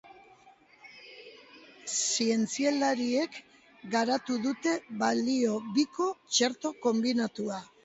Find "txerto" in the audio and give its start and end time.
6.35-6.75